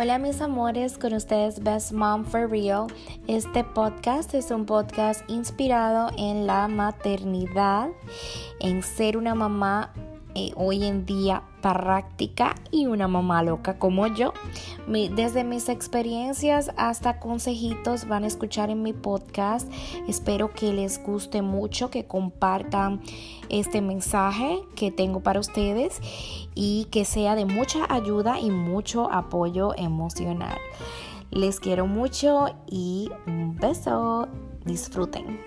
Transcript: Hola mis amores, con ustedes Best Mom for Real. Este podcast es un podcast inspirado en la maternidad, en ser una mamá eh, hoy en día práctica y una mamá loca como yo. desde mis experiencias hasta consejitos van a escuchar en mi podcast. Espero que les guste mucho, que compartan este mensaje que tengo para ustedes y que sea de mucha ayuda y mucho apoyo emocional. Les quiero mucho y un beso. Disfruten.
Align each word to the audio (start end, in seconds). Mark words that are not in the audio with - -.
Hola 0.00 0.20
mis 0.20 0.40
amores, 0.40 0.96
con 0.96 1.12
ustedes 1.12 1.60
Best 1.64 1.90
Mom 1.90 2.24
for 2.24 2.48
Real. 2.48 2.86
Este 3.26 3.64
podcast 3.64 4.32
es 4.32 4.52
un 4.52 4.64
podcast 4.64 5.28
inspirado 5.28 6.12
en 6.16 6.46
la 6.46 6.68
maternidad, 6.68 7.88
en 8.60 8.84
ser 8.84 9.16
una 9.16 9.34
mamá 9.34 9.92
eh, 10.38 10.52
hoy 10.54 10.84
en 10.84 11.04
día 11.04 11.42
práctica 11.60 12.54
y 12.70 12.86
una 12.86 13.08
mamá 13.08 13.42
loca 13.42 13.76
como 13.76 14.06
yo. 14.06 14.32
desde 14.86 15.42
mis 15.42 15.68
experiencias 15.68 16.70
hasta 16.76 17.18
consejitos 17.18 18.06
van 18.06 18.22
a 18.22 18.28
escuchar 18.28 18.70
en 18.70 18.82
mi 18.82 18.92
podcast. 18.92 19.68
Espero 20.06 20.52
que 20.52 20.72
les 20.72 21.02
guste 21.02 21.42
mucho, 21.42 21.90
que 21.90 22.06
compartan 22.06 23.00
este 23.48 23.82
mensaje 23.82 24.60
que 24.76 24.92
tengo 24.92 25.20
para 25.20 25.40
ustedes 25.40 26.00
y 26.54 26.86
que 26.92 27.04
sea 27.04 27.34
de 27.34 27.44
mucha 27.44 27.92
ayuda 27.92 28.38
y 28.38 28.50
mucho 28.50 29.10
apoyo 29.10 29.74
emocional. 29.76 30.58
Les 31.32 31.58
quiero 31.58 31.86
mucho 31.86 32.46
y 32.70 33.10
un 33.26 33.56
beso. 33.56 34.28
Disfruten. 34.64 35.40